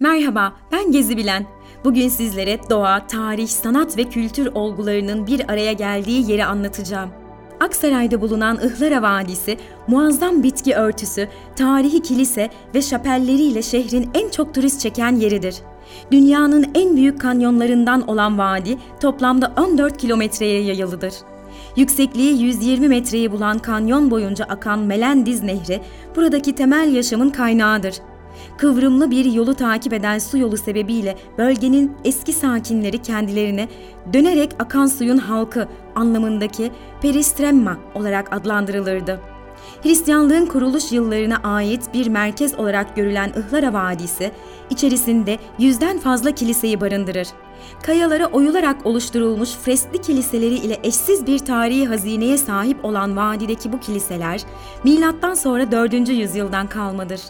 [0.00, 1.46] Merhaba, ben Gezi Bilen.
[1.84, 7.10] Bugün sizlere doğa, tarih, sanat ve kültür olgularının bir araya geldiği yeri anlatacağım.
[7.60, 9.58] Aksaray'da bulunan Ihlara Vadisi,
[9.88, 15.56] muazzam bitki örtüsü, tarihi kilise ve şapelleriyle şehrin en çok turist çeken yeridir.
[16.12, 21.14] Dünyanın en büyük kanyonlarından olan vadi toplamda 14 kilometreye yayılıdır.
[21.76, 25.80] Yüksekliği 120 metreyi bulan kanyon boyunca akan Melendiz Nehri
[26.16, 27.94] buradaki temel yaşamın kaynağıdır.
[28.58, 33.68] Kıvrımlı bir yolu takip eden su yolu sebebiyle bölgenin eski sakinleri kendilerine
[34.12, 36.70] dönerek akan suyun halkı anlamındaki
[37.02, 39.20] peristremma olarak adlandırılırdı.
[39.82, 44.32] Hristiyanlığın kuruluş yıllarına ait bir merkez olarak görülen Ihlara Vadisi,
[44.70, 47.28] içerisinde yüzden fazla kiliseyi barındırır.
[47.82, 54.42] Kayalara oyularak oluşturulmuş freskli kiliseleri ile eşsiz bir tarihi hazineye sahip olan vadideki bu kiliseler,
[54.84, 56.08] milattan sonra 4.
[56.08, 57.20] yüzyıldan kalmadır.